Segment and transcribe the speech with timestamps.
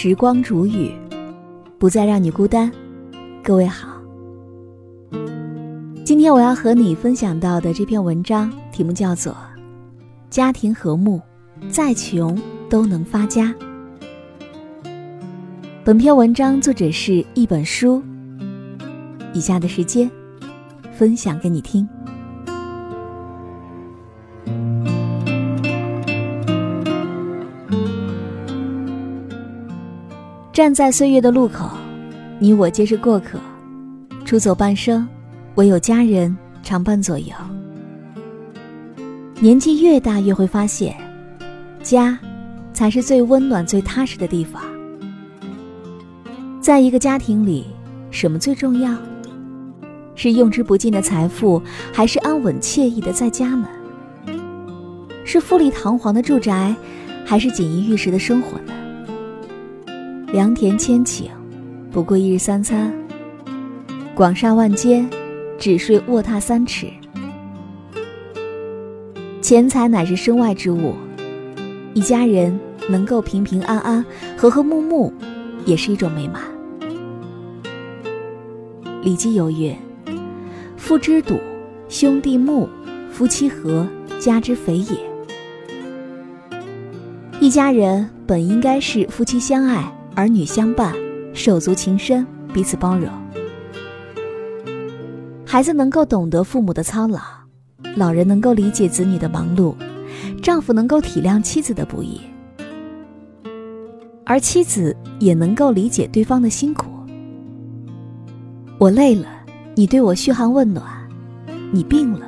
[0.00, 0.92] 时光煮雨，
[1.76, 2.70] 不再让你孤单。
[3.42, 4.00] 各位好，
[6.04, 9.32] 今天我要和你分享到的这篇文章题目叫做
[10.30, 11.20] 《家庭和睦，
[11.68, 12.40] 再穷
[12.70, 13.52] 都能发家》。
[15.82, 18.00] 本篇文章作者是一本书。
[19.34, 20.08] 以下的时间，
[20.92, 21.88] 分享给你听。
[30.58, 31.70] 站在岁月的路口，
[32.40, 33.38] 你我皆是过客。
[34.24, 35.06] 出走半生，
[35.54, 37.28] 唯有家人常伴左右。
[39.38, 40.96] 年纪越大，越会发现，
[41.80, 42.18] 家
[42.72, 44.60] 才是最温暖、最踏实的地方。
[46.60, 47.64] 在一个家庭里，
[48.10, 48.92] 什么最重要？
[50.16, 51.62] 是用之不尽的财富，
[51.92, 53.68] 还是安稳惬意的在家呢？
[55.24, 56.74] 是富丽堂皇的住宅，
[57.24, 58.72] 还是锦衣玉食的生活呢？
[60.30, 61.30] 良田千顷，
[61.90, 62.90] 不过一日三餐；
[64.14, 65.08] 广厦万间，
[65.58, 66.86] 只睡卧榻三尺。
[69.40, 70.92] 钱财乃是身外之物，
[71.94, 74.04] 一家人能够平平安安、
[74.36, 75.10] 和和睦睦，
[75.64, 76.42] 也是一种美满。
[79.02, 79.74] 《礼记》有云
[80.76, 81.38] ：“父之笃，
[81.88, 82.68] 兄弟睦，
[83.10, 84.98] 夫妻和，家之肥也。”
[87.40, 89.90] 一家人本应该是夫妻相爱。
[90.18, 90.92] 儿女相伴，
[91.32, 93.08] 手足情深，彼此包容。
[95.46, 97.20] 孩子能够懂得父母的操劳，
[97.94, 99.76] 老人能够理解子女的忙碌，
[100.42, 102.20] 丈夫能够体谅妻子的不易，
[104.24, 106.88] 而妻子也能够理解对方的辛苦。
[108.76, 109.28] 我累了，
[109.76, 110.84] 你对我嘘寒问暖；
[111.70, 112.26] 你病了，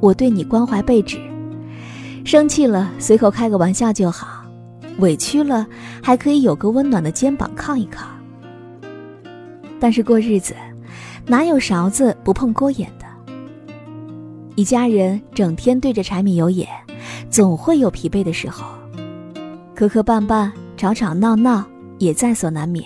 [0.00, 1.18] 我对你关怀备至；
[2.24, 4.37] 生气了，随口开个玩笑就好。
[4.98, 5.66] 委屈了，
[6.02, 8.06] 还可以有个温暖的肩膀靠一靠。
[9.80, 10.54] 但是过日子，
[11.26, 13.06] 哪有勺子不碰锅沿的？
[14.56, 16.68] 一家人整天对着柴米油盐，
[17.30, 18.66] 总会有疲惫的时候。
[19.74, 21.64] 磕磕绊绊，吵吵闹闹，
[21.98, 22.84] 也在所难免。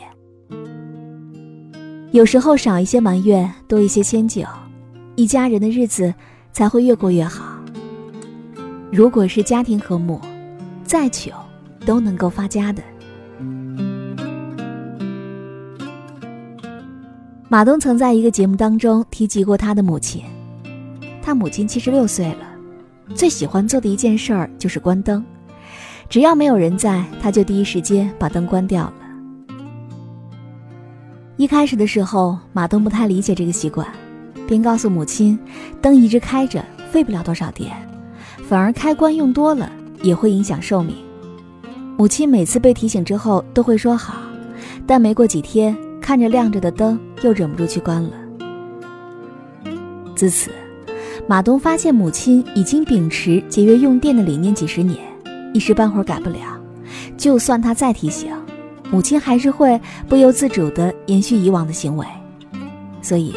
[2.10, 4.42] 有时候少一些埋怨，多一些迁就，
[5.16, 6.12] 一家人的日子
[6.52, 7.58] 才会越过越好。
[8.92, 10.20] 如果是家庭和睦，
[10.84, 11.32] 再穷。
[11.84, 12.82] 都能够发家的。
[17.48, 20.24] 马东曾在一个节目当中提及过他的母亲，
[21.22, 22.46] 他母亲七十六岁了，
[23.14, 25.22] 最喜欢做的一件事儿就是关灯，
[26.08, 28.94] 只要没有人在，他就第一时间把灯关掉了。
[31.36, 33.86] 一开始的时候，马东不太理解这个习惯，
[34.48, 35.38] 便告诉母亲，
[35.82, 37.70] 灯一直开着费不了多少电，
[38.48, 39.70] 反而开关用多了
[40.02, 40.96] 也会影响寿命。
[41.96, 44.14] 母亲每次被提醒之后都会说好，
[44.86, 48.10] 但没过几天，看着亮着的灯，又忍不住去关了。
[50.16, 50.50] 自此，
[51.28, 54.98] 马东发现母亲已经秉持节约用电的理念几十年，
[55.52, 56.38] 一时半会儿改不了。
[57.16, 58.32] 就算他再提醒，
[58.90, 62.06] 母亲还是会不由自主地延续以往的行为。
[63.00, 63.34] 所以，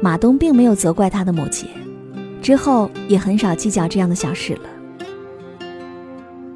[0.00, 1.68] 马东并没有责怪他的母亲，
[2.40, 4.71] 之后也很少计较这样的小事了。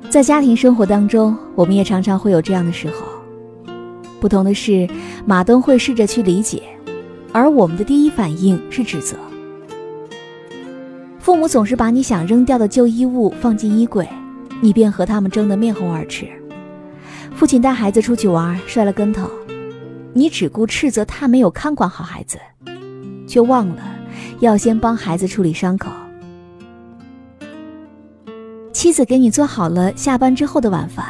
[0.08, 3.06] 在家庭生活当中，我们也常常会有这样的时候。
[4.18, 4.88] 不同的是，
[5.26, 6.62] 马东会试着去理解，
[7.32, 9.16] 而我们的第一反应是指责。
[11.18, 14.08] 父母总是把你想扔掉的旧衣物放进衣柜，
[14.62, 16.26] 你便和他们争得面红耳赤。
[17.34, 19.28] 父亲带孩子出去玩摔了跟头，
[20.14, 22.38] 你只顾斥责他没有看管好孩子，
[23.26, 23.82] 却忘了
[24.40, 25.90] 要先帮孩子处理伤口。
[28.76, 31.06] 妻子给你做好了下班之后的晚饭，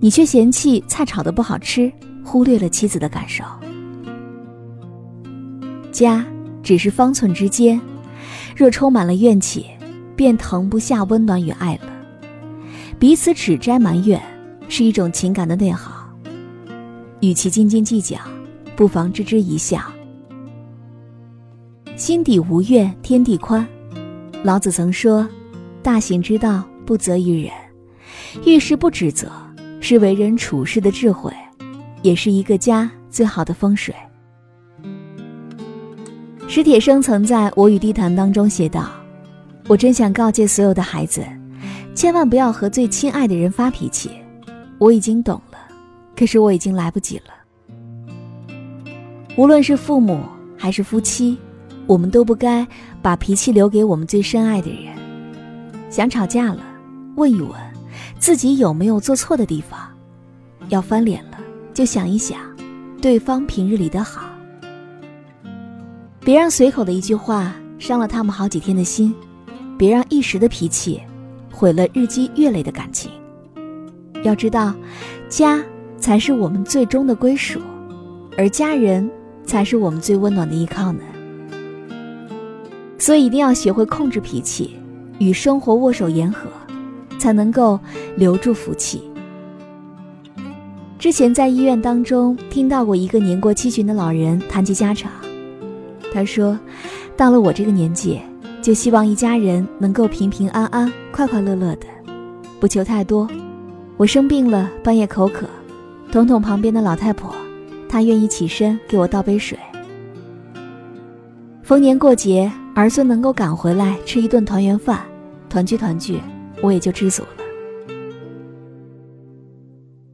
[0.00, 1.92] 你却嫌弃菜炒的不好吃，
[2.24, 3.44] 忽略了妻子的感受。
[5.92, 6.24] 家
[6.62, 7.78] 只是方寸之间，
[8.56, 9.66] 若充满了怨气，
[10.16, 11.92] 便腾不下温暖与爱了。
[12.98, 14.18] 彼此指摘埋怨，
[14.66, 16.08] 是一种情感的内耗。
[17.20, 18.16] 与其斤斤计较，
[18.74, 19.78] 不妨知之一笑。
[21.96, 23.68] 心底无怨，天地宽。
[24.42, 25.28] 老子曾说。
[25.82, 27.52] 大行之道，不责于人；
[28.44, 29.30] 遇事不指责，
[29.80, 31.32] 是为人处事的智慧，
[32.02, 33.94] 也是一个家最好的风水。
[36.46, 38.90] 史铁生曾在我与地坛当中写道
[39.68, 41.22] ：“我真想告诫所有的孩子，
[41.94, 44.10] 千万不要和最亲爱的人发脾气。
[44.78, 45.58] 我已经懂了，
[46.16, 47.24] 可是我已经来不及了。
[49.36, 50.20] 无论是父母
[50.56, 51.38] 还是夫妻，
[51.86, 52.66] 我们都不该
[53.00, 54.96] 把脾气留给我们最深爱的人。”
[55.90, 56.60] 想吵架了，
[57.16, 57.52] 问一问
[58.18, 59.78] 自己有没有做错的地方，
[60.68, 61.38] 要翻脸了，
[61.72, 62.38] 就想一想
[63.00, 64.28] 对方平日里的好，
[66.20, 69.14] 别让随口的一句话伤了他们好几天的心，
[69.78, 71.00] 别让一时的脾气
[71.50, 73.10] 毁了日积月累的感情。
[74.24, 74.74] 要知道，
[75.28, 75.62] 家
[75.96, 77.60] 才是我们最终的归属，
[78.36, 79.08] 而家人
[79.44, 81.00] 才是我们最温暖的依靠呢。
[82.98, 84.76] 所以一定要学会控制脾气，
[85.18, 86.48] 与生活握手言和，
[87.18, 87.78] 才能够
[88.16, 89.02] 留住福气。
[90.98, 95.10] 之前在医院当中听到过一个年过七旬的老人谈及家常，
[96.12, 96.58] 他说
[97.16, 98.20] ：“到了我这个年纪，
[98.60, 101.86] 就希望一家人能够平平安安、快快乐乐的，
[102.58, 103.28] 不求太多。
[103.96, 105.46] 我生病了，半夜口渴，
[106.10, 107.34] 捅捅旁边的老太婆，
[107.88, 109.58] 她愿意起身给我倒杯水。
[111.62, 115.04] 逢年过节。”儿孙能够赶回来吃一顿团圆饭，
[115.50, 116.20] 团聚团聚，
[116.62, 117.28] 我也就知足了。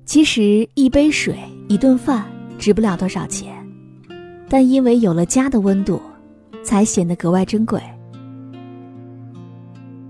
[0.06, 1.37] 其实一杯水、
[1.69, 2.25] 一顿饭
[2.58, 3.55] 值不了多少钱，
[4.49, 6.00] 但因为有了家的温度，
[6.62, 7.78] 才显得格外珍贵。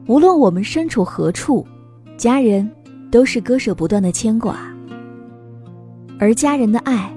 [0.06, 1.66] 无论我们身处何处，
[2.16, 2.70] 家人
[3.10, 4.56] 都是割舍不断的牵挂。
[6.20, 7.12] 而家人的爱，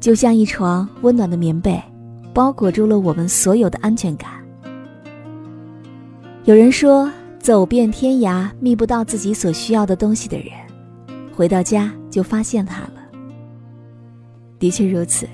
[0.00, 1.78] 就像一床温暖的棉被，
[2.32, 4.37] 包裹住了我们所有的安全感。
[6.48, 10.46] 有人说，走遍天涯觅不到自己所需要的东西的人，
[11.30, 12.94] 回到家就发现它了。
[14.58, 15.28] 的确如此，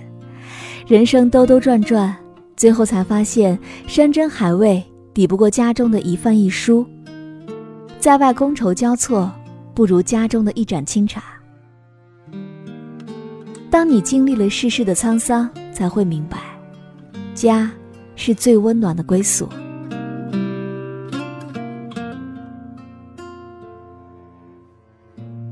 [0.89, 2.13] 人生兜兜转转，
[2.57, 3.57] 最后才发现
[3.87, 4.83] 山珍海味
[5.15, 6.85] 抵不过家中的一饭一蔬。
[8.01, 9.31] 在外觥筹交错，
[9.73, 11.23] 不如家中的一盏清茶。
[13.71, 16.39] 当你经历了世事的沧桑，才会明白，
[17.35, 17.71] 家
[18.17, 19.49] 是最温暖的归宿。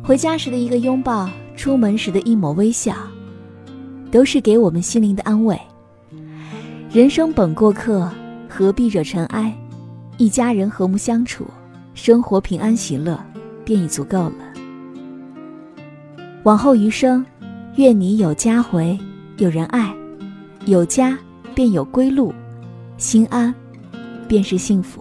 [0.05, 2.93] 回家时的一个拥抱，出门时的一抹微笑，
[4.11, 5.57] 都是给我们心灵的安慰。
[6.91, 8.11] 人生本过客，
[8.49, 9.57] 何必惹尘埃？
[10.19, 11.47] 一家人和睦相处，
[11.95, 13.17] 生活平安喜乐，
[13.65, 14.35] 便已足够了。
[16.43, 17.25] 往后余生，
[17.77, 18.99] 愿你有家回，
[19.37, 19.95] 有人爱，
[20.67, 21.17] 有家
[21.55, 22.35] 便有归路，
[22.97, 23.55] 心安，
[24.27, 25.01] 便是幸福。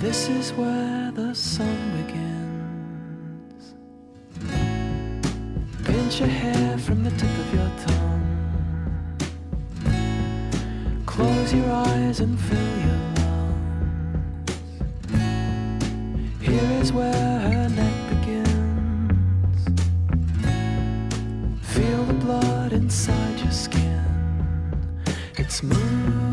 [0.00, 3.74] This is where the sun begins.
[5.84, 9.18] Pinch your hair from the tip of your tongue.
[11.04, 14.50] Close your eyes and fill your lungs.
[16.40, 19.68] Here is where her neck begins.
[21.74, 24.02] Feel the blood inside your skin.
[25.36, 26.29] It's moving.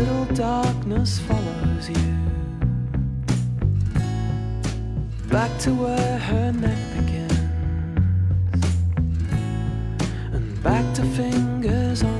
[0.00, 2.14] little darkness follows you.
[5.28, 7.32] Back to where her neck begins.
[10.32, 12.19] And back to fingers on